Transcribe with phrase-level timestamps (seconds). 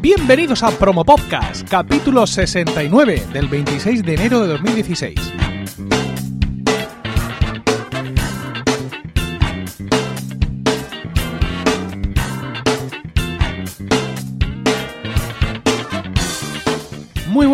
[0.00, 5.47] Bienvenidos a Promo Podcast, capítulo 69 del 26 de enero de 2016.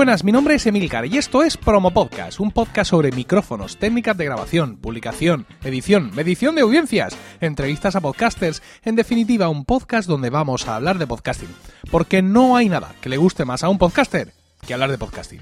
[0.05, 4.15] Buenas, mi nombre es Emilcar y esto es Promo Podcast, un podcast sobre micrófonos, técnicas
[4.19, 10.29] de grabación, publicación, edición, medición de audiencias, entrevistas a podcasters, en definitiva un podcast donde
[10.29, 11.49] vamos a hablar de podcasting,
[11.91, 14.35] porque no hay nada que le guste más a un podcaster
[14.67, 15.41] que hablar de podcasting.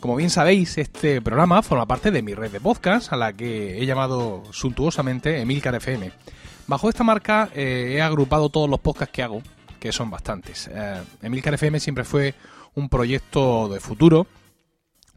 [0.00, 3.80] Como bien sabéis, este programa forma parte de mi red de podcast, a la que
[3.80, 6.10] he llamado suntuosamente Emilcar FM.
[6.66, 9.42] Bajo esta marca eh, he agrupado todos los podcasts que hago,
[9.78, 10.68] que son bastantes.
[10.74, 12.34] Eh, Emilcar FM siempre fue
[12.76, 14.26] un proyecto de futuro,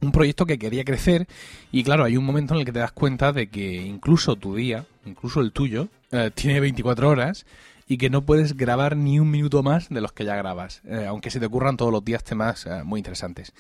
[0.02, 1.28] un proyecto que quería crecer
[1.72, 4.56] y claro, hay un momento en el que te das cuenta de que incluso tu
[4.56, 7.46] día, incluso el tuyo, eh, tiene 24 horas
[7.86, 11.06] y que no puedes grabar ni un minuto más de los que ya grabas, eh,
[11.08, 13.54] aunque se te ocurran todos los días temas eh, muy interesantes.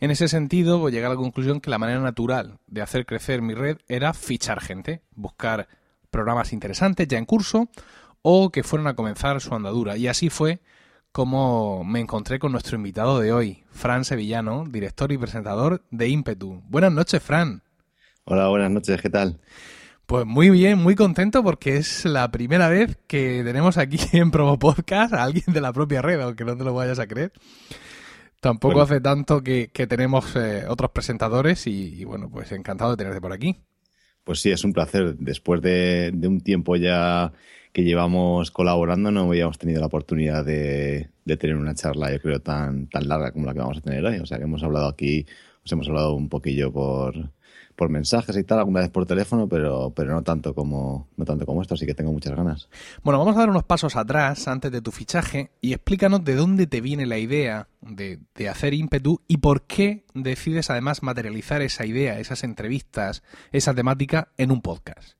[0.00, 3.54] En ese sentido, voy a la conclusión que la manera natural de hacer crecer mi
[3.54, 5.68] red era fichar gente, buscar
[6.10, 7.68] programas interesantes ya en curso
[8.22, 9.96] o que fueran a comenzar su andadura.
[9.96, 10.60] Y así fue
[11.12, 16.62] como me encontré con nuestro invitado de hoy, Fran Sevillano, director y presentador de Impetu.
[16.68, 17.62] Buenas noches, Fran.
[18.24, 19.40] Hola, buenas noches, ¿qué tal?
[20.06, 24.58] Pues muy bien, muy contento porque es la primera vez que tenemos aquí en Promo
[24.58, 27.32] Podcast a alguien de la propia red, aunque no te lo vayas a creer.
[28.40, 33.32] Tampoco hace tanto que, tenemos eh, otros presentadores y, bueno, pues encantado de tenerte por
[33.32, 33.60] aquí.
[34.24, 35.16] Pues sí, es un placer.
[35.16, 37.32] Después de un tiempo ya
[37.72, 42.88] que llevamos colaborando no habíamos tenido la oportunidad de, tener una charla, yo creo, tan,
[42.88, 44.18] tan larga como la que vamos a tener hoy.
[44.18, 45.26] O sea, que hemos hablado aquí,
[45.64, 47.30] os hemos hablado un poquillo por,
[47.76, 51.46] por mensajes y tal, alguna vez por teléfono, pero, pero no tanto como no tanto
[51.46, 52.68] como esto, así que tengo muchas ganas.
[53.04, 56.66] Bueno, vamos a dar unos pasos atrás antes de tu fichaje y explícanos de dónde
[56.66, 61.86] te viene la idea de, de hacer ímpetu y por qué decides además materializar esa
[61.86, 65.14] idea, esas entrevistas, esa temática en un podcast.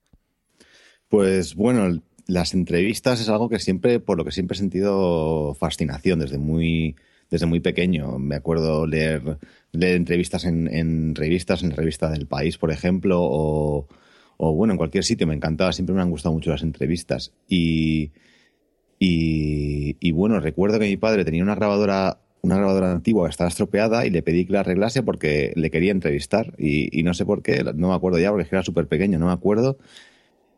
[1.11, 6.19] Pues bueno, las entrevistas es algo que siempre, por lo que siempre he sentido fascinación
[6.19, 6.97] desde muy,
[7.31, 8.19] desde muy pequeño.
[8.19, 9.39] Me acuerdo leer,
[9.73, 13.87] leer entrevistas en, revistas, en revista del país, por ejemplo, o,
[14.39, 15.27] bueno, en cualquier sitio.
[15.27, 17.33] Me encantaba, siempre me han gustado mucho las entrevistas.
[17.49, 18.11] Y,
[18.99, 24.07] y, bueno, recuerdo que mi padre tenía una grabadora una grabadora antigua que estaba estropeada
[24.07, 27.43] y le pedí que la arreglase porque le quería entrevistar y, y no sé por
[27.43, 29.77] qué, no me acuerdo ya porque era súper pequeño, no me acuerdo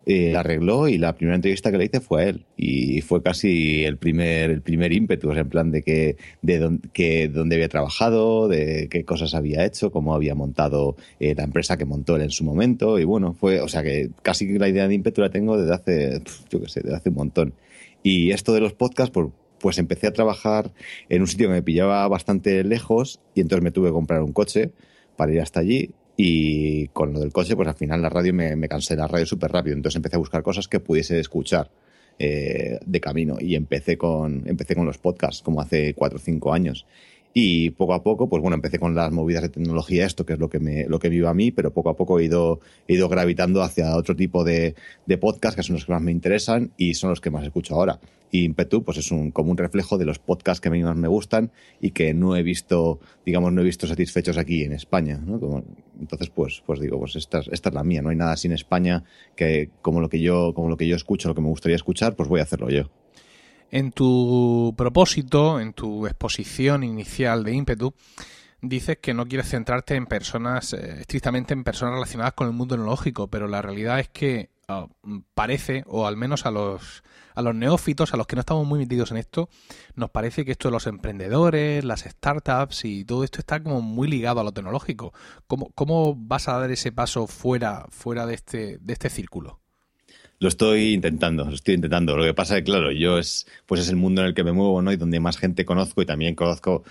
[0.04, 2.44] eh, arregló y la primera entrevista que le hice fue a él.
[2.56, 7.28] Y fue casi el primer el primer ímpetu en plan de que de dónde, que
[7.28, 11.84] dónde había trabajado de qué cosas había hecho cómo había montado eh, la empresa que
[11.84, 12.98] montó él en su momento.
[12.98, 16.22] Y bueno fue o sea que casi la idea de ímpetu la tengo desde hace
[16.50, 17.54] yo qué sé desde hace un montón.
[18.02, 19.28] Y esto de los podcasts pues,
[19.60, 20.72] pues empecé a trabajar
[21.08, 24.32] en un sitio que me pillaba bastante lejos y entonces me tuve que comprar un
[24.32, 24.72] coche
[25.16, 28.54] para ir hasta allí y con lo del coche, pues al final la radio me,
[28.56, 29.76] me cansé la radio súper rápido.
[29.76, 31.70] Entonces empecé a buscar cosas que pudiese escuchar
[32.18, 33.36] eh, de camino.
[33.40, 36.86] Y empecé con, empecé con los podcasts, como hace cuatro o cinco años.
[37.34, 40.38] Y poco a poco, pues bueno, empecé con las movidas de tecnología, esto que es
[40.38, 42.94] lo que me, lo que vivo a mí, pero poco a poco he ido, he
[42.94, 44.74] ido gravitando hacia otro tipo de,
[45.06, 47.74] de podcasts que son los que más me interesan y son los que más escucho
[47.74, 47.98] ahora.
[48.30, 50.96] Y Impetu, pues es un, como un reflejo de los podcasts que a mí más
[50.96, 51.50] me gustan
[51.80, 55.64] y que no he visto, digamos, no he visto satisfechos aquí en España, ¿no?
[56.02, 58.02] Entonces, pues, pues digo, pues esta, esta es la mía.
[58.02, 59.04] No hay nada en España
[59.36, 62.16] que, como lo que yo, como lo que yo escucho, lo que me gustaría escuchar,
[62.16, 62.90] pues voy a hacerlo yo.
[63.70, 67.94] En tu propósito, en tu exposición inicial de ímpetu,
[68.60, 72.74] dices que no quieres centrarte en personas, eh, estrictamente en personas relacionadas con el mundo
[72.74, 74.86] tecnológico, pero la realidad es que ah,
[75.34, 77.02] parece, o al menos a los,
[77.34, 79.48] a los neófitos, a los que no estamos muy metidos en esto,
[79.94, 84.08] nos parece que esto de los emprendedores, las startups y todo esto está como muy
[84.08, 85.12] ligado a lo tecnológico.
[85.46, 89.60] ¿Cómo, cómo vas a dar ese paso fuera, fuera de, este, de este círculo?
[90.38, 92.16] Lo estoy intentando, lo estoy intentando.
[92.16, 94.42] Lo que pasa es que, claro, yo es, pues es el mundo en el que
[94.42, 94.90] me muevo, ¿no?
[94.90, 96.82] Y donde más gente conozco y también conozco,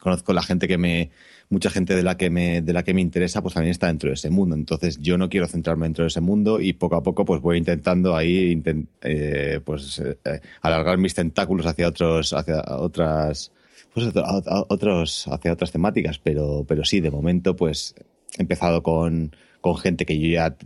[0.00, 1.10] conozco la gente que me,
[1.54, 4.08] mucha gente de la que me, de la que me interesa, pues también está dentro
[4.10, 4.56] de ese mundo.
[4.56, 7.58] Entonces, yo no quiero centrarme dentro de ese mundo y poco a poco, pues voy
[7.58, 8.60] intentando ahí,
[9.02, 13.52] eh, pues, eh, alargar mis tentáculos hacia otros, hacia otras,
[13.94, 14.08] pues,
[14.68, 16.18] otros, hacia otras temáticas.
[16.18, 17.94] Pero, pero sí, de momento, pues,
[18.36, 19.30] he empezado con,
[19.60, 20.56] con gente que yo ya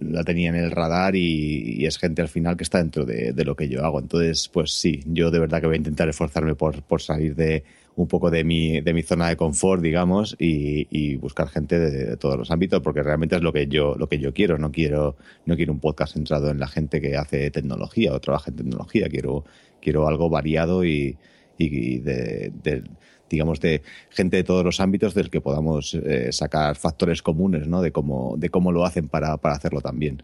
[0.00, 3.54] la tenía en el radar y, es gente al final que está dentro de, lo
[3.54, 4.00] que yo hago.
[4.00, 7.62] Entonces, pues sí, yo de verdad que voy a intentar esforzarme por, por salir de
[7.96, 12.36] un poco de mi, de mi zona de confort, digamos, y, buscar gente de, todos
[12.36, 14.58] los ámbitos, porque realmente es lo que yo, lo que yo quiero.
[14.58, 18.50] No quiero, no quiero un podcast centrado en la gente que hace tecnología o trabaja
[18.50, 19.08] en tecnología.
[19.08, 19.44] Quiero,
[19.80, 21.16] quiero algo variado y,
[21.56, 22.52] y de,
[23.30, 27.80] digamos, de gente de todos los ámbitos del que podamos eh, sacar factores comunes, ¿no?
[27.80, 30.22] De cómo, de cómo lo hacen para, para hacerlo también.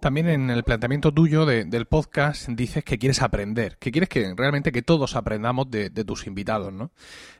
[0.00, 4.72] También en el planteamiento tuyo del podcast dices que quieres aprender, que quieres que realmente
[4.72, 6.90] que todos aprendamos de, tus invitados, ¿no?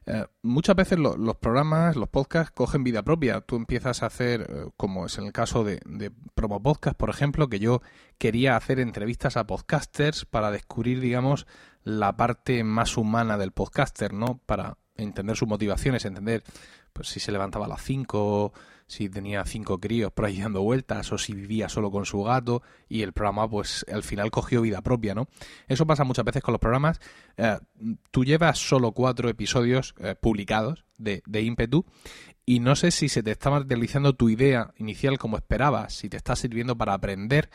[0.04, 3.40] Eh, muchas veces los programas, los podcasts cogen vida propia.
[3.40, 7.08] Tú empiezas a hacer, eh, como es en el caso de, de, Promo Podcast, por
[7.08, 7.80] ejemplo, que yo
[8.18, 11.46] quería hacer entrevistas a podcasters para descubrir, digamos,
[11.82, 14.38] la parte más humana del podcaster, ¿no?
[14.44, 16.44] Para entender sus motivaciones, entender
[16.92, 18.52] pues si se levantaba a las 5
[18.90, 22.60] si tenía cinco críos por ahí dando vueltas o si vivía solo con su gato
[22.88, 25.28] y el programa pues al final cogió vida propia, ¿no?
[25.68, 26.98] Eso pasa muchas veces con los programas.
[27.36, 27.56] Eh,
[28.10, 31.86] tú llevas solo cuatro episodios eh, publicados de, de ímpetu
[32.44, 36.16] y no sé si se te está materializando tu idea inicial como esperabas, si te
[36.16, 37.48] está sirviendo para aprender.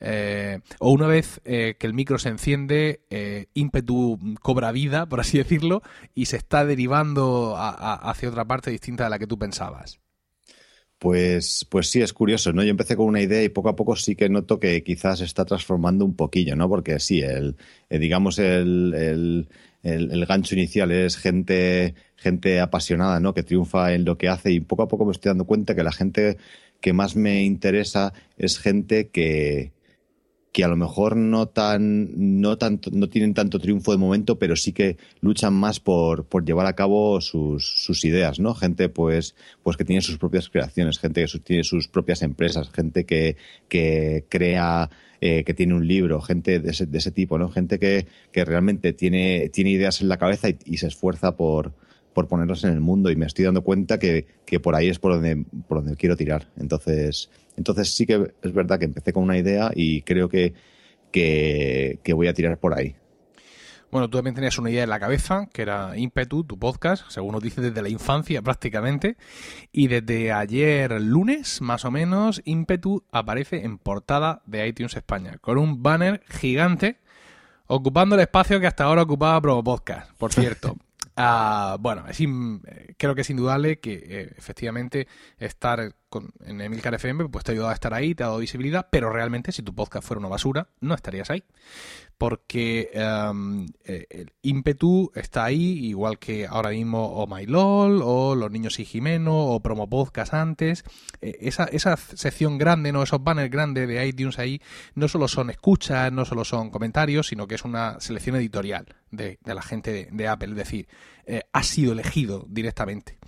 [0.00, 3.06] Eh, o una vez que el micro se enciende,
[3.54, 5.82] ímpetu cobra vida, por así decirlo,
[6.14, 10.00] y se está derivando hacia otra parte distinta de la que tú pensabas.
[11.00, 12.62] Pues, pues sí, es curioso, ¿no?
[12.62, 15.24] Yo empecé con una idea y poco a poco sí que noto que quizás se
[15.24, 16.68] está transformando un poquillo, ¿no?
[16.68, 17.56] Porque sí, el,
[17.88, 19.48] eh, digamos, el, el,
[19.82, 23.32] el, gancho inicial es gente, gente apasionada, ¿no?
[23.32, 25.84] Que triunfa en lo que hace y poco a poco me estoy dando cuenta que
[25.84, 26.36] la gente
[26.82, 29.72] que más me interesa es gente que,
[30.52, 34.56] que a lo mejor no tan no tanto no tienen tanto triunfo de momento pero
[34.56, 39.36] sí que luchan más por, por llevar a cabo sus, sus ideas no gente pues
[39.62, 43.36] pues que tiene sus propias creaciones gente que tiene sus propias empresas gente que,
[43.68, 47.78] que crea eh, que tiene un libro gente de ese, de ese tipo no gente
[47.78, 51.72] que, que realmente tiene tiene ideas en la cabeza y se esfuerza por
[52.12, 54.26] por ponerlos en el mundo y me estoy dando cuenta que,
[54.62, 56.48] por ahí es por donde, por donde quiero tirar.
[56.58, 60.54] Entonces, entonces sí que es verdad que empecé con una idea y creo que,
[61.12, 62.96] que, voy a tirar por ahí.
[63.90, 67.32] Bueno, tú también tenías una idea en la cabeza, que era Impetu, tu podcast, según
[67.32, 69.16] nos dices desde la infancia prácticamente.
[69.72, 75.58] Y desde ayer lunes, más o menos, Impetu aparece en portada de iTunes España, con
[75.58, 76.98] un banner gigante
[77.66, 80.76] ocupando el espacio que hasta ahora ocupaba Pro Podcast, por cierto.
[81.22, 85.06] Ah, bueno, es eh, creo que es indudable que eh, efectivamente
[85.38, 85.94] estar
[86.44, 89.10] en Emilcar FM pues te ha ayudado a estar ahí, te ha dado visibilidad, pero
[89.10, 91.44] realmente si tu podcast fuera una basura, no estarías ahí.
[92.20, 98.34] Porque em, eh, el ímpetu está ahí, igual que ahora mismo o My LOL, o
[98.34, 100.84] Los Niños y Jimeno, o Promo Podcast antes.
[101.22, 104.60] esa, esa sección grande, no esos banners grandes de iTunes ahí,
[104.94, 109.38] no solo son escuchas, no solo son comentarios, sino que es una selección editorial de,
[109.44, 110.50] la gente de, Apple.
[110.50, 110.88] Es decir,
[111.24, 113.18] eh, ha sido elegido directamente.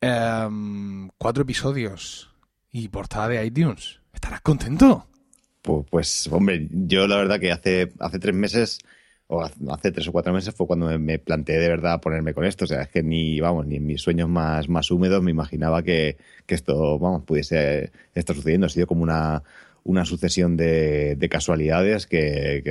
[0.00, 2.30] Em, cuatro episodios
[2.70, 4.00] y portada de iTunes.
[4.12, 5.09] ¿Estarás contento?
[5.62, 8.78] Pues, pues, hombre, yo la verdad que hace, hace tres meses
[9.26, 12.64] o hace tres o cuatro meses fue cuando me, planteé de verdad ponerme con esto.
[12.64, 15.82] O sea, es que ni, vamos, ni en mis sueños más, más húmedos me imaginaba
[15.82, 16.16] que,
[16.48, 18.66] esto, vamos, pudiese estar sucediendo.
[18.66, 19.44] Ha sido como una,
[19.84, 22.62] una sucesión de, casualidades que,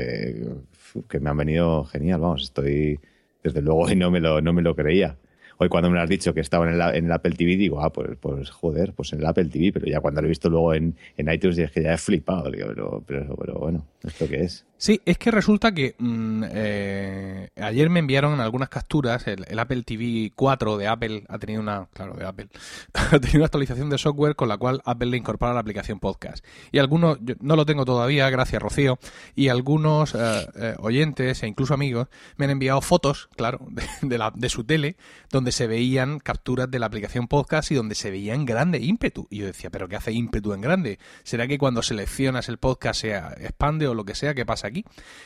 [1.07, 2.19] que, me han venido genial.
[2.19, 3.00] Vamos, estoy,
[3.44, 5.18] desde luego, y no me lo, no me lo creía.
[5.61, 7.81] Hoy cuando me lo has dicho que estaba en el, en el Apple TV, digo,
[7.81, 10.50] ah, pues, pues joder, pues en el Apple TV, pero ya cuando lo he visto
[10.50, 14.27] luego en, en iTunes es que ya he flipado, digo, pero, pero, pero bueno, ¿esto
[14.27, 14.65] qué es?
[14.81, 19.27] Sí, es que resulta que mm, eh, ayer me enviaron algunas capturas.
[19.27, 22.47] El, Apple TV 4 de Apple ha tenido una, claro, de Apple,
[22.94, 26.45] ha tenido una actualización de software con la cual Apple le incorpora la aplicación podcast.
[26.71, 28.99] Y algunos, yo no lo tengo todavía, gracias Rocío,
[29.35, 33.59] y algunos eh, eh, oyentes e incluso amigos me han enviado fotos, claro,
[34.01, 34.95] de, la, de su tele,
[35.29, 39.27] donde se veían capturas de la aplicación podcast y donde se veía en grande ímpetu.
[39.29, 40.99] Y yo decía, ¿pero qué hace ímpetu en grande?
[41.23, 44.34] ¿Será que cuando seleccionas el podcast se expande lo que sea?
[44.34, 44.68] ¿Qué pasa?
[44.68, 44.86] aquí.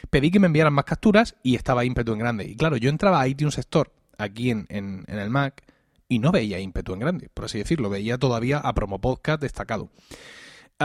[0.09, 2.45] Pedí que me enviaran más capturas y estaba ímpetu en grande.
[2.45, 5.63] Y claro, yo entraba a iTunes Store aquí en, en, el Mac
[6.07, 7.89] y no veía ímpetu en grande, por así decirlo.
[7.89, 9.89] Veía todavía a Promo Podcast destacado.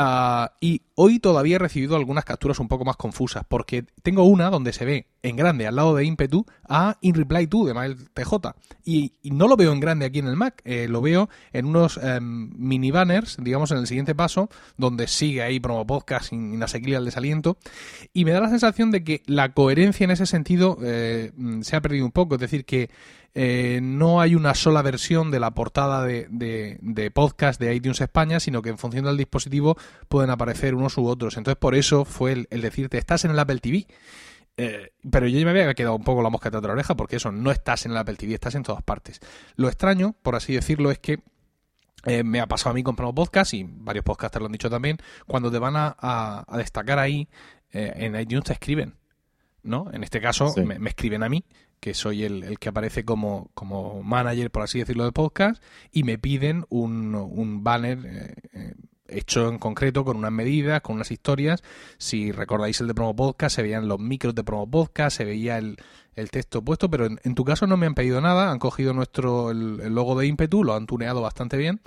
[0.01, 4.49] Ah, y hoy todavía he recibido algunas capturas un poco más confusas, porque tengo una
[4.49, 7.97] donde se ve en grande al lado de Impetu a In Reply To de Mail
[8.15, 8.55] TJ.
[8.85, 11.99] Y, no lo veo en grande aquí en el Mac, eh, lo veo en unos
[12.01, 17.05] em, mini banners, digamos en el siguiente paso, donde sigue ahí promo podcast inasequible al
[17.05, 17.59] desaliento.
[18.13, 21.81] Y me da la sensación de que la coherencia en ese sentido eh, se ha
[21.81, 22.89] perdido un poco, es decir, que
[23.35, 28.41] eh, no hay una sola versión de la portada de, de, podcast de iTunes España,
[28.41, 29.77] sino que en función del dispositivo
[30.09, 31.37] pueden aparecer unos u otros.
[31.37, 33.87] Entonces, por eso fue el, decirte, estás en el Apple TV.
[34.57, 37.17] Eh, pero yo ya me había quedado un poco la mosca de la oreja porque
[37.17, 39.21] eso, no estás en el Apple TV, estás en todas partes.
[39.55, 41.21] Lo extraño, por así decirlo, es que
[42.07, 44.71] eh, me ha pasado a mí con Promo Podcast y varios podcasters lo han dicho
[44.71, 47.29] también, cuando te van a, destacar ahí,
[47.71, 48.95] en iTunes te escriben.
[49.63, 49.91] ¿no?
[49.93, 51.45] En este caso me, escriben a mí
[51.81, 56.03] que soy el, el, que aparece como, como manager, por así decirlo, del podcast, y
[56.05, 58.75] me piden un, un banner eh, eh,
[59.09, 61.63] hecho en concreto con unas medidas, con unas historias.
[61.99, 65.59] Si recordáis el de Promo Podcast, se veían los micros de Promo Podcast, se veía
[65.59, 65.77] el,
[66.19, 69.51] el texto puesto, pero en, tu caso no me han pedido nada, han cogido nuestro
[69.51, 71.81] el, logo de ímpetu, lo han tuneado bastante bien,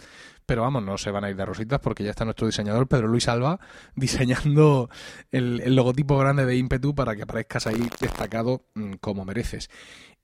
[0.46, 3.08] pero vamos, no se van a ir de rositas porque ya está nuestro diseñador Pedro
[3.08, 3.60] Luis Alba
[3.96, 4.90] diseñando
[5.32, 9.70] el, el logotipo grande de ímpetu para que aparezcas ahí destacado mmm, como mereces.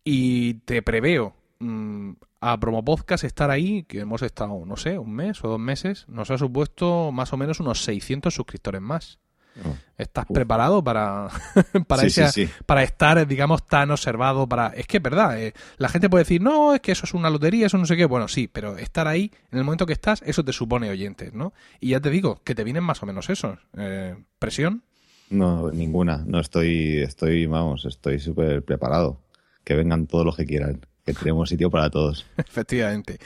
[0.03, 5.13] Y te preveo mmm, a Promo Podcast estar ahí, que hemos estado, no sé, un
[5.13, 9.19] mes o dos meses, nos ha supuesto más o menos unos 600 suscriptores más.
[9.65, 9.75] Oh.
[9.97, 10.35] ¿Estás Uf.
[10.35, 11.29] preparado para,
[11.87, 12.53] para, sí, ese, sí, sí.
[12.65, 14.47] para estar, digamos, tan observado?
[14.47, 17.13] para Es que es verdad, eh, la gente puede decir, no, es que eso es
[17.13, 18.05] una lotería, eso no sé qué.
[18.05, 21.53] Bueno, sí, pero estar ahí, en el momento que estás, eso te supone oyentes, ¿no?
[21.79, 23.57] Y ya te digo, que te vienen más o menos esos.
[23.77, 24.83] Eh, ¿Presión?
[25.29, 26.23] No, ninguna.
[26.25, 29.19] No estoy, estoy, vamos, estoy súper preparado.
[29.63, 32.25] Que vengan todos los que quieran que tenemos sitio para todos.
[32.37, 33.17] Efectivamente.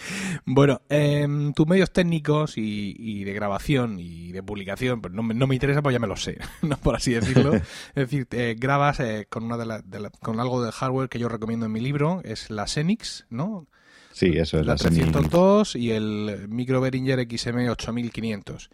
[0.45, 5.47] Bueno, eh, tus medios técnicos y, y, de grabación y de publicación, pues no, no,
[5.47, 7.55] me interesa, pues ya me lo sé, no por así decirlo.
[7.55, 7.63] es
[7.95, 11.17] decir, eh, grabas eh, con una de la, de la, con algo de hardware que
[11.17, 13.67] yo recomiendo en mi libro, es la Xenix, ¿no?
[14.13, 18.69] Sí, eso es la, la 302 y el Micro Behringer XM 8500.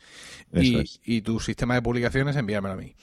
[0.54, 1.00] Y, es.
[1.06, 2.96] y, tu sistema de publicaciones, envíamelo a mí.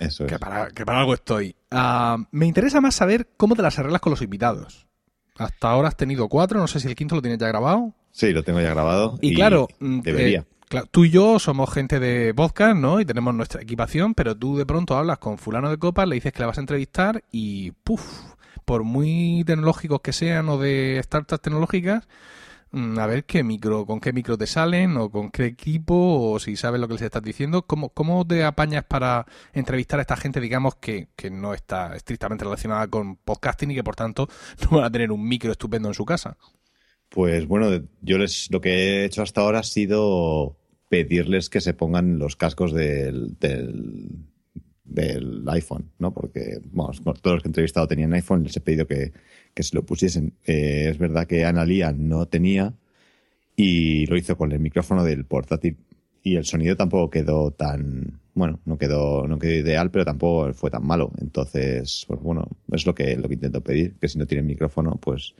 [0.00, 0.40] Eso que es.
[0.40, 1.54] Para, que para algo estoy.
[1.70, 4.86] Uh, me interesa más saber cómo te las arreglas con los invitados.
[5.38, 7.92] Hasta ahora has tenido cuatro, no sé si el quinto lo tienes ya grabado.
[8.10, 9.18] Sí, lo tengo ya grabado.
[9.20, 10.40] Y, y claro, debería.
[10.40, 13.00] Eh, claro, tú y yo somos gente de podcast, ¿no?
[13.00, 16.32] Y tenemos nuestra equipación, pero tú de pronto hablas con fulano de copas, le dices
[16.32, 18.02] que la vas a entrevistar y ¡puf!
[18.64, 22.08] Por muy tecnológicos que sean o de startups tecnológicas, mm,
[22.98, 26.56] a ver qué micro, con qué micro te salen o con qué equipo o si
[26.56, 30.40] sabes lo que les estás diciendo, cómo, cómo te apañas para entrevistar a esta gente,
[30.40, 34.28] digamos, que, que no está estrictamente relacionada con podcasting y que por tanto
[34.70, 36.36] no van a tener un micro estupendo en su casa.
[37.08, 40.56] Pues bueno, yo les lo que he hecho hasta ahora ha sido
[40.88, 43.36] pedirles que se pongan los cascos del,
[44.96, 46.12] del iPhone, ¿no?
[46.12, 49.12] Porque, vamos, todos los que he entrevistado tenían iPhone, les he pedido que,
[49.54, 50.32] que se lo pusiesen.
[50.44, 52.74] Eh, es verdad que Analia no tenía
[53.54, 55.76] y lo hizo con el micrófono del portátil
[56.22, 60.70] y el sonido tampoco quedó tan bueno no quedó no quedó ideal pero tampoco fue
[60.70, 64.26] tan malo entonces pues bueno es lo que lo que intento pedir que si no
[64.26, 65.34] tienen micrófono pues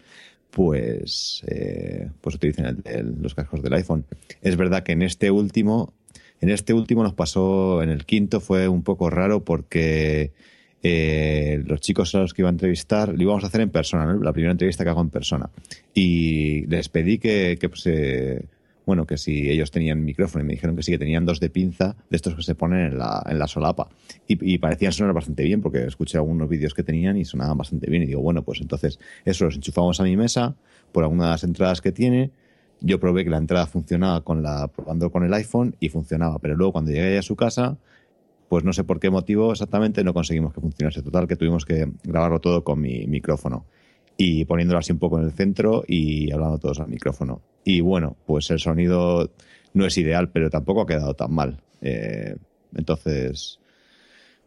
[0.51, 4.07] pues eh, pues utilicen el, el, los cascos del iPhone
[4.41, 5.93] es verdad que en este último
[6.41, 10.33] en este último nos pasó en el quinto fue un poco raro porque
[10.83, 14.07] eh, los chicos a los que iba a entrevistar lo íbamos a hacer en persona,
[14.07, 14.21] ¿no?
[14.21, 15.51] la primera entrevista que hago en persona.
[15.95, 17.85] Y les pedí que, pues,
[18.87, 21.51] bueno, que si ellos tenían micrófono y me dijeron que sí, que tenían dos de
[21.51, 23.89] pinza, de estos que se ponen en la, en la solapa.
[24.29, 28.05] Y, parecían sonar bastante bien porque escuché algunos vídeos que tenían y sonaban bastante bien.
[28.05, 30.55] Y digo, bueno, pues entonces eso los enchufamos a mi mesa
[30.93, 32.31] por algunas de las entradas que tiene.
[32.87, 36.55] Yo probé que la entrada funcionaba con la, probando con el iPhone y funcionaba, pero
[36.55, 37.77] luego cuando llegué a su casa,
[38.49, 41.03] pues no sé por qué motivo exactamente no conseguimos que funcionase.
[41.03, 43.67] Total, que tuvimos que grabarlo todo con mi micrófono
[44.17, 47.43] y poniéndolo así un poco en el centro y hablando todos al micrófono.
[47.65, 49.31] Y bueno, pues el sonido
[49.75, 51.61] no es ideal, pero tampoco ha quedado tan mal.
[51.81, 52.37] Eh,
[52.77, 53.59] entonces,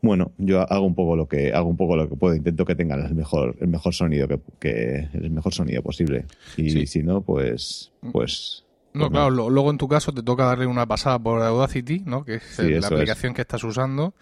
[0.01, 2.75] bueno, yo hago un poco lo que hago un poco lo que puedo, intento que
[2.75, 6.25] tengan el mejor el mejor sonido que, que el mejor sonido posible.
[6.57, 6.87] Y sí.
[6.87, 8.63] si no, pues pues
[8.93, 9.49] no, pues claro, no.
[9.49, 12.23] luego en tu caso te toca darle una pasada por Audacity, ¿no?
[12.23, 13.35] Que es sí, la aplicación es.
[13.35, 14.13] que estás usando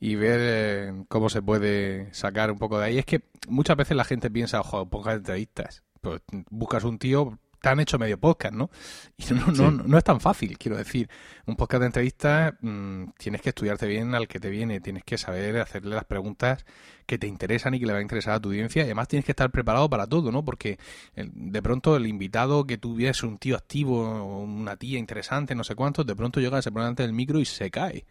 [0.00, 2.98] y ver eh, cómo se puede sacar un poco de ahí.
[2.98, 5.82] Es que muchas veces la gente piensa, ojo, pocas entrevistas.
[6.00, 6.20] Pues
[6.50, 8.70] buscas un tío, te han hecho medio podcast, ¿no?
[9.16, 9.62] Y no, sí.
[9.62, 11.08] no, no, es tan fácil, quiero decir.
[11.46, 15.16] Un podcast de entrevistas mmm, tienes que estudiarte bien al que te viene, tienes que
[15.16, 16.66] saber hacerle las preguntas
[17.06, 18.82] que te interesan y que le va a interesar a tu audiencia.
[18.82, 20.44] Y además tienes que estar preparado para todo, ¿no?
[20.44, 20.78] Porque
[21.14, 26.04] de pronto el invitado que tuviese un tío activo, una tía interesante, no sé cuántos,
[26.04, 28.04] de pronto llega, se pone delante del micro y se cae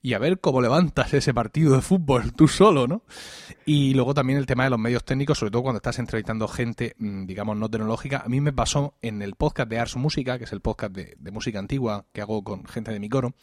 [0.00, 3.02] y a ver cómo levantas ese partido de fútbol tú solo, ¿no?
[3.66, 6.94] Y luego también el tema de los medios técnicos, sobre todo cuando estás entrevistando gente,
[6.98, 8.22] mm, digamos, no tecnológica.
[8.24, 11.16] A mí me pasó en el podcast de Ars Música, que es el podcast de,
[11.32, 13.34] música antigua que hago con gente de mi coro.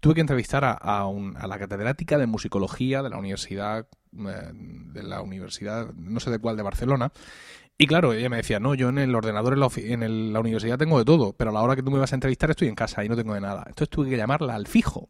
[0.00, 4.50] Tuve que entrevistar a, a, un, a la catedrática de musicología de la universidad, eh,
[4.52, 7.12] de la universidad, no sé de cuál, de Barcelona.
[7.78, 10.40] Y claro, ella me decía, no, yo en el ordenador en la, en el, la
[10.40, 12.68] universidad tengo de todo, pero a la hora que tú me vas a entrevistar estoy
[12.68, 13.64] en casa y no tengo de nada.
[13.66, 15.08] Entonces tuve que llamarla al fijo.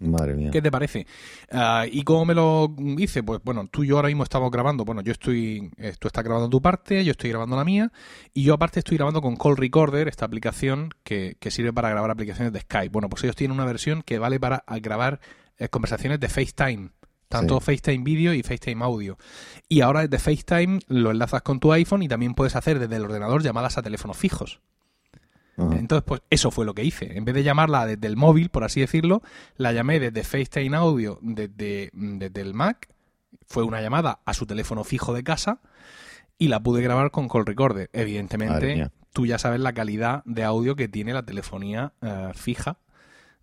[0.00, 0.50] Madre mía.
[0.50, 1.06] ¿Qué te parece?
[1.52, 3.22] Uh, ¿Y cómo me lo hice?
[3.22, 4.84] Pues bueno, tú y yo ahora mismo estamos grabando.
[4.84, 5.70] Bueno, yo estoy.
[5.76, 7.92] Eh, tú estás grabando tu parte, yo estoy grabando la mía.
[8.32, 12.10] Y yo aparte estoy grabando con Call Recorder, esta aplicación que, que sirve para grabar
[12.10, 12.90] aplicaciones de Skype.
[12.90, 15.20] Bueno, pues ellos tienen una versión que vale para grabar
[15.58, 16.90] eh, conversaciones de FaceTime
[17.28, 19.18] tanto FaceTime vídeo y FaceTime audio.
[19.68, 23.04] Y ahora desde FaceTime lo enlazas con tu iPhone y también puedes hacer desde el
[23.04, 24.60] ordenador llamadas a teléfonos fijos.
[25.56, 27.16] Entonces, pues eso fue lo que hice.
[27.16, 29.22] En vez de llamarla desde el móvil, por así decirlo,
[29.56, 32.88] la llamé desde FaceTime Audio, desde, desde el Mac.
[33.46, 35.60] Fue una llamada a su teléfono fijo de casa
[36.38, 37.90] y la pude grabar con Call Recorder.
[37.92, 42.78] Evidentemente, tú ya sabes la calidad de audio que tiene la telefonía eh, fija.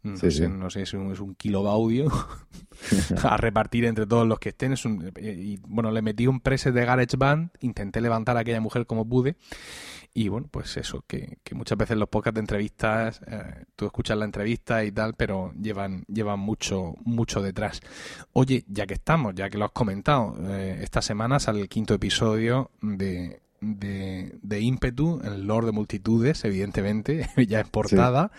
[0.04, 2.12] No, sé, no sé, es un, es un kilo de audio
[3.24, 4.74] a repartir entre todos los que estén.
[4.74, 8.86] Es un, y bueno, le metí un preset de GarageBand, intenté levantar a aquella mujer
[8.86, 9.38] como pude
[10.14, 14.26] y bueno, pues eso, que, muchas veces los podcasts de entrevistas, eh, tú escuchas la
[14.26, 17.80] entrevista y tal, pero llevan, llevan mucho, mucho detrás.
[18.34, 21.94] Oye, ya que estamos, ya que lo has comentado, eh, esta semana sale el quinto
[21.94, 28.32] episodio de, de, de Ímpetu, el Lord de Multitudes, evidentemente, ya es portada,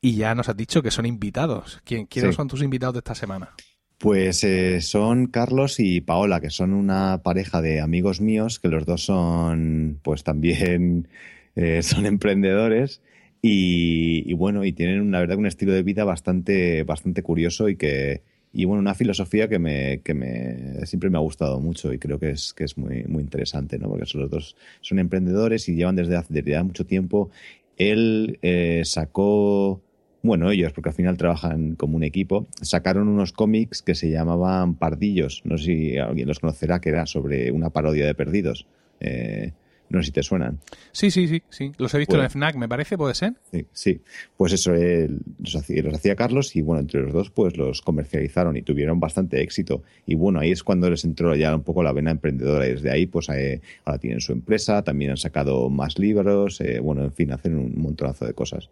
[0.00, 1.80] y ya nos has dicho que son invitados.
[1.84, 3.50] ¿Quién, ¿Quiénes son tus invitados de esta semana?
[3.98, 8.86] Pues eh, son Carlos y Paola, que son una pareja de amigos míos, que los
[8.86, 11.06] dos son, pues también
[11.54, 13.02] eh, son emprendedores
[13.42, 18.22] y, bueno, y tienen una verdad un estilo de vida bastante, bastante curioso y que,
[18.52, 22.18] y bueno, una filosofía que me, que me siempre me ha gustado mucho y creo
[22.18, 23.88] que es, que es muy, muy interesante, ¿no?
[23.88, 27.30] Porque son los dos son emprendedores y llevan desde hace, desde mucho tiempo.
[27.76, 29.80] Él eh, sacó
[30.22, 34.74] bueno, ellos, porque al final trabajan como un equipo, sacaron unos cómics que se llamaban
[34.74, 35.40] Pardillos.
[35.44, 38.66] No sé si alguien los conocerá, que era sobre una parodia de Perdidos.
[39.00, 39.52] Eh,
[39.90, 40.58] no sé si te suenan.
[40.92, 41.72] Sí, sí, sí, sí.
[41.76, 43.34] Los he visto en el FNAC, me parece, ¿puede ser?
[43.50, 44.00] Sí, sí.
[44.36, 48.56] Pues eso, los, hacía, los, hacía, Carlos y bueno, entre los dos pues los comercializaron
[48.56, 49.82] y tuvieron bastante éxito.
[50.06, 52.90] Y bueno, ahí es cuando les entró ya un poco la vena emprendedora y desde
[52.90, 57.12] ahí pues eh, ahora tienen su empresa, también han sacado más libros, eh, bueno, en
[57.12, 58.70] fin, hacen un montonazo de cosas.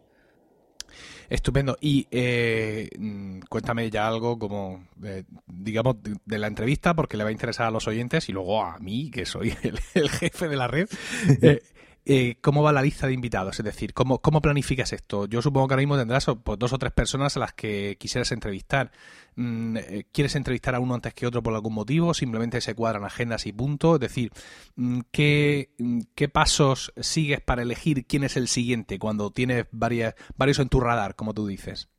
[1.28, 1.76] Estupendo.
[1.80, 7.30] Y eh, mm, cuéntame ya algo como, eh, digamos, de, la entrevista, porque le va
[7.30, 9.54] a interesar a los oyentes y luego a mí, que soy
[9.95, 10.88] el, jefe de la red.
[12.10, 13.58] eh, ¿cómo va la lista de invitados?
[13.58, 15.26] Es decir, ¿cómo, ¿cómo planificas esto?
[15.26, 18.32] Yo supongo que ahora mismo tendrás pues, dos o tres personas a las que quisieras
[18.32, 18.90] entrevistar.
[19.36, 22.14] Mm, eh, ¿Quieres entrevistar a uno antes que otro por algún motivo?
[22.14, 23.97] ¿Simplemente se cuadran agendas y punto?
[23.97, 24.32] Es decir,
[24.76, 30.14] mm, ¿qué, mm, ¿qué pasos sigues para elegir quién es el siguiente cuando tienes varias,
[30.38, 31.90] varios en tu radar, como tú dices?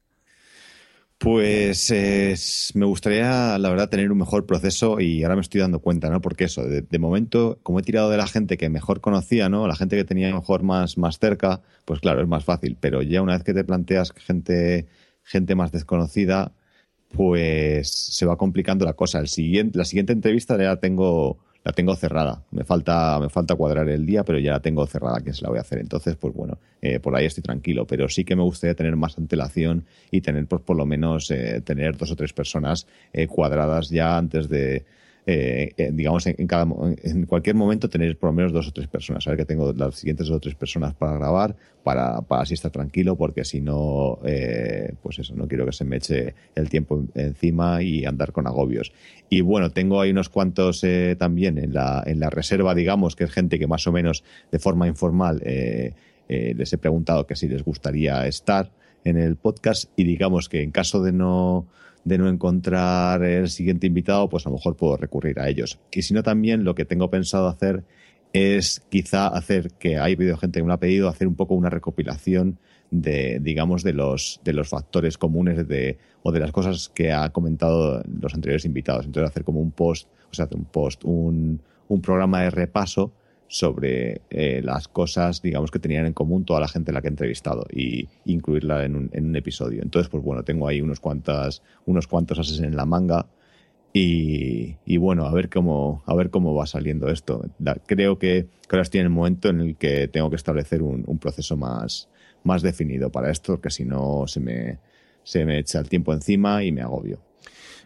[1.19, 6.09] Pues me gustaría, la verdad, tener un mejor proceso y ahora me estoy dando cuenta,
[6.09, 6.21] ¿no?
[6.21, 9.67] Porque eso, de, momento, como he tirado de la gente que mejor conocía, ¿no?
[9.67, 12.77] La gente que tenía mejor más, más cerca, pues claro, es más fácil.
[12.79, 14.87] Pero ya una vez que te planteas gente,
[15.23, 16.53] gente más desconocida,
[17.09, 19.19] pues se va complicando la cosa.
[19.19, 22.43] El siguiente, la siguiente entrevista ya tengo la tengo cerrada.
[22.51, 25.49] Me falta, me falta cuadrar el día, pero ya la tengo cerrada que se la
[25.49, 25.79] voy a hacer.
[25.79, 27.85] Entonces, pues bueno, eh, por ahí estoy tranquilo.
[27.85, 31.61] Pero sí que me gustaría tener más antelación y tener, pues por lo menos, eh,
[31.61, 34.85] tener dos o tres personas eh, cuadradas ya antes de,
[35.25, 36.67] eh, eh, digamos, en, cada,
[37.03, 39.23] en cualquier momento tener por lo menos dos o tres personas.
[39.23, 42.71] Saber que tengo las siguientes dos o tres personas para grabar, para, para así estar
[42.71, 47.03] tranquilo, porque si no, eh, pues eso, no quiero que se me eche el tiempo
[47.15, 48.91] encima y andar con agobios.
[49.29, 53.25] Y bueno, tengo ahí unos cuantos eh, también en la, en la reserva, digamos, que
[53.25, 57.63] es gente que más o menos de forma informal les he preguntado que si les
[57.63, 58.71] gustaría estar
[59.03, 61.67] en el podcast y digamos que en caso de no
[62.05, 65.79] de no encontrar el siguiente invitado, pues a lo mejor puedo recurrir a ellos.
[65.91, 67.83] Y si no, también lo que tengo pensado hacer
[68.33, 71.55] es quizá hacer, que hay habido gente que me lo ha pedido, hacer un poco
[71.55, 72.57] una recopilación
[72.91, 77.29] de, digamos, de los, de los factores comunes de, o de las cosas que ha
[77.29, 79.05] comentado los anteriores invitados.
[79.05, 83.11] Entonces hacer como un post, o sea, un post, un, un programa de repaso
[83.49, 87.07] sobre eh, las cosas, digamos, que tenían en común toda la gente a la que
[87.07, 89.81] he entrevistado y incluirla en un, episodio.
[89.81, 93.25] Entonces, pues bueno, tengo ahí unos cuantas, unos cuantos ases en la manga
[93.91, 97.43] y, bueno, a ver cómo, a ver cómo va saliendo esto.
[97.87, 101.17] creo que, ahora estoy en el momento en el que tengo que establecer un, un
[101.17, 102.07] proceso más,
[102.43, 104.77] más definido para esto, que si no se me,
[105.23, 107.28] se me echa el tiempo encima y me agobio.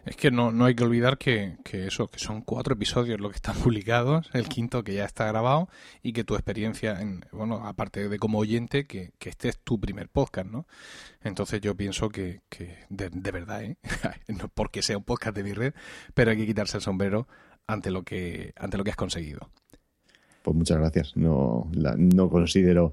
[0.06, 3.30] Es que no, no hay que olvidar que, que, eso, que son cuatro episodios los
[3.30, 5.68] que están publicados, el quinto que ya está grabado,
[6.02, 9.80] y que tu experiencia, en, bueno, aparte de como oyente, que, que este es tu
[9.80, 10.66] primer podcast, ¿no?
[11.22, 13.76] Entonces yo pienso que, que de, verdad, ¿eh?
[14.28, 15.74] no porque sea un podcast de mi red,
[16.12, 17.26] pero hay que quitarse el sombrero
[17.66, 19.48] ante lo que, ante lo que has conseguido.
[20.42, 21.16] Pues muchas gracias.
[21.16, 22.92] No, la, no considero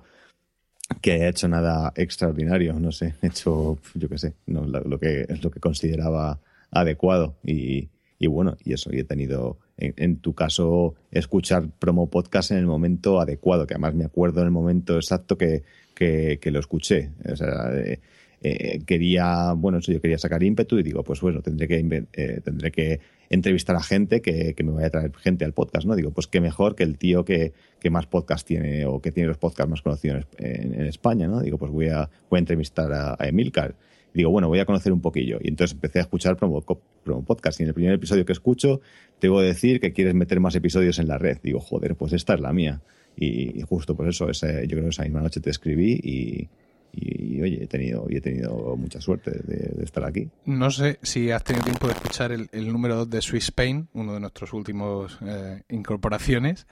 [1.01, 5.27] que haya hecho nada extraordinario, no sé, he hecho, yo qué sé, no, lo que
[5.41, 6.39] lo que consideraba
[6.71, 7.35] adecuado.
[7.43, 12.57] Y, y bueno, y eso, y he tenido, en, tu caso, escuchar promo podcast en
[12.57, 15.63] el momento adecuado, que además me acuerdo en el momento exacto que,
[15.95, 17.11] que, lo escuché.
[17.31, 17.99] O sea, eh,
[18.43, 22.41] eh, quería, bueno, eso yo quería sacar ímpetu y digo, pues bueno, tendré que, eh,
[22.43, 25.95] tendré que entrevistar a gente que, me vaya a traer gente al podcast, ¿no?
[25.95, 27.53] Digo, pues qué mejor que el tío que,
[27.91, 31.39] más podcast tiene o que tiene los podcasts más conocidos en, España, ¿no?
[31.39, 33.75] Digo, pues voy a, voy a entrevistar a, Emilcar.
[34.13, 35.39] Digo, bueno, voy a conocer un poquillo.
[35.41, 37.59] Y entonces empecé a escuchar promo, podcast.
[37.59, 38.81] Y en el primer episodio que escucho,
[39.19, 41.37] tengo que decir que quieres meter más episodios en la red.
[41.41, 42.81] Digo, joder, pues esta es la mía.
[43.15, 47.63] Y, justo por eso, ese, yo creo que esa misma noche te escribí y, oye,
[47.63, 50.29] he tenido, he tenido mucha suerte de, estar aquí.
[50.45, 54.13] No sé si has tenido tiempo de escuchar el, número 2 de Swiss Spain, uno
[54.13, 56.67] de nuestros últimos eh, incorporaciones.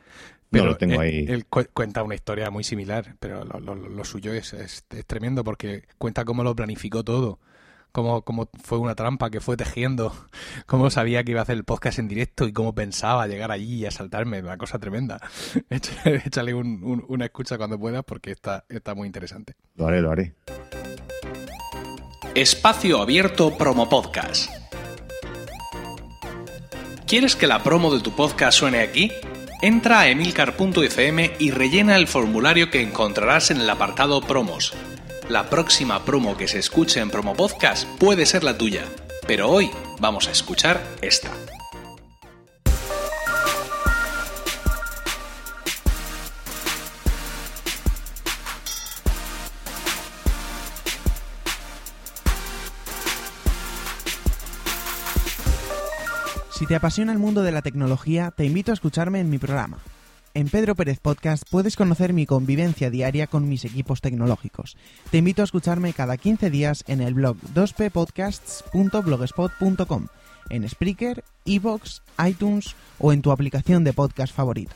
[0.50, 1.26] Pero no, lo tengo ahí.
[1.28, 6.44] Él, cuenta una historia muy similar, pero lo, suyo es, es, tremendo porque cuenta cómo
[6.44, 7.40] lo planificó todo
[7.92, 10.14] cómo, cómo fue una trampa que fue tejiendo,
[10.66, 13.76] cómo sabía que iba a hacer el podcast en directo y cómo pensaba llegar allí
[13.76, 15.20] y asaltarme, una cosa tremenda.
[15.70, 19.56] Échale un, una escucha cuando puedas porque está, está muy interesante.
[19.76, 20.34] Lo haré, lo haré.
[22.36, 24.50] Espacio Abierto Promo Podcast.
[27.08, 29.12] ¿Quieres que la promo de tu podcast suene aquí?
[29.62, 34.74] Entra a emilcar.fm y rellena el formulario que encontrarás en el apartado Promos
[35.30, 38.84] la próxima promo que se escuche en Promo Podcast puede ser la tuya,
[39.28, 39.70] pero hoy
[40.00, 41.30] vamos a escuchar esta.
[56.60, 59.80] Si te apasiona el mundo de la tecnología, te invito a escucharme en mi programa
[60.34, 64.78] en Pedro Pérez Podcast puedes conocer mi convivencia diaria con mis equipos tecnológicos.
[65.12, 70.08] Te invito a escucharme cada 15 días en el blog 2ppodcasts.blogspot.com,
[70.50, 74.76] en Spreaker, Evox, iTunes o en tu aplicación de podcast favorita.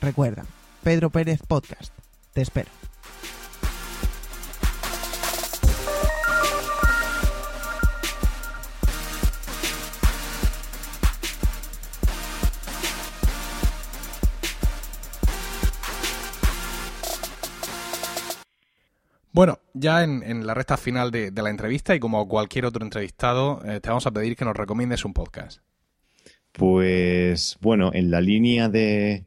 [0.00, 0.46] Recuerda,
[0.82, 1.92] Pedro Pérez Podcast.
[2.32, 2.70] Te espero.
[19.36, 23.80] Bueno, ya en, la recta final de, la entrevista y como cualquier otro entrevistado, eh,
[23.80, 25.60] te vamos a pedir que nos recomiendes un podcast.
[26.52, 29.26] Pues bueno, en la línea de,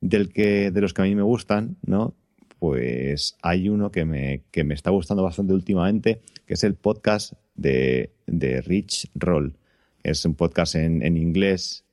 [0.00, 2.16] del que, de los que a mí me gustan, ¿no?
[2.58, 7.34] Pues hay uno que me, que me está gustando bastante últimamente, que es el podcast
[7.54, 9.56] de, de Rich Roll.
[10.02, 11.84] Es un podcast en, en inglés,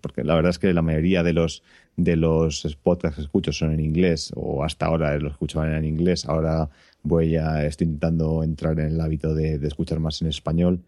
[0.00, 1.62] porque la verdad es que la mayoría de los,
[1.96, 6.26] de los podcasts que escucho son en inglés, o hasta ahora los escuchaban en inglés,
[6.26, 6.68] ahora
[7.06, 10.80] voy a, estoy intentando entrar en el hábito de, escuchar más en español.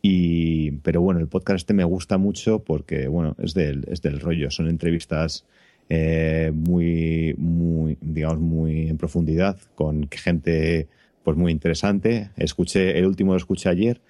[0.00, 4.20] Y, pero bueno, el podcast este me gusta mucho porque, bueno, es del, es del
[4.20, 4.50] rollo.
[4.50, 5.44] Son entrevistas
[5.88, 10.88] eh, muy, muy, digamos, muy en profundidad con gente,
[11.24, 12.30] pues muy interesante.
[12.36, 14.00] Escuché, el último lo escuché ayer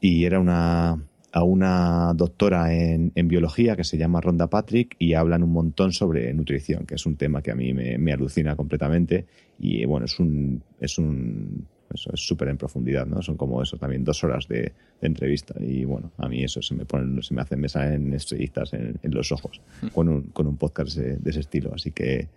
[0.00, 0.98] y era una,
[1.32, 6.32] a una doctora en, biología que se llama Ronda Patrick y hablan un montón sobre
[6.32, 9.26] nutrición, que es un tema que a mí me, alucina completamente
[9.58, 13.20] y bueno, es un, es un, eso es súper en profundidad, ¿no?
[13.22, 16.84] Son como eso también dos horas de, entrevista y bueno, a mí eso se me
[16.84, 19.86] pone, se me hace mesa en estrellitas en, los ojos hmm.
[19.88, 22.28] con un, con un podcast de, ese estilo, así que,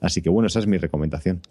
[0.00, 1.42] así que bueno, esa es mi recomendación.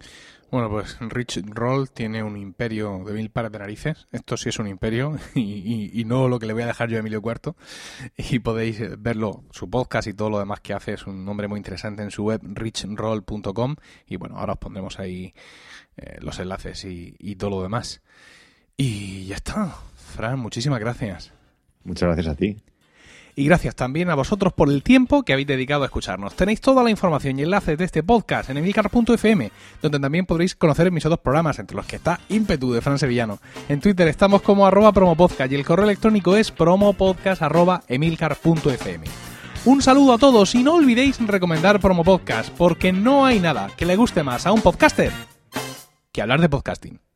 [0.50, 4.08] Bueno, pues Rich Roll tiene un imperio de mil pares de narices.
[4.12, 7.00] Esto sí es un imperio y, no lo que le voy a dejar yo a
[7.00, 7.54] Emilio Cuarto.
[8.16, 10.94] Y podéis verlo, su podcast y todo lo demás que hace.
[10.94, 13.76] Es un nombre muy interesante en su web, richroll.com.
[14.06, 15.34] Y bueno, ahora os pondremos ahí
[15.98, 18.00] eh, los enlaces y, y todo lo demás.
[18.78, 19.76] Y ya está.
[19.96, 21.30] Fran, muchísimas gracias.
[21.84, 22.56] Muchas gracias a ti
[23.38, 26.34] y gracias también a vosotros por el tiempo que habéis dedicado a escucharnos.
[26.34, 30.90] Tenéis toda la información y enlaces de este podcast en emilcar.fm, donde también podréis conocer
[30.90, 33.38] mis otros programas, entre los que está Impetu de Fran Sevillano.
[33.68, 37.40] En Twitter estamos como arroba promopodcast y el correo electrónico es promopodcast
[39.64, 43.86] Un saludo a todos y no olvidéis recomendar Promo Podcast, porque no hay nada que
[43.86, 45.12] le guste más a un podcaster
[46.10, 47.07] que hablar de podcasting.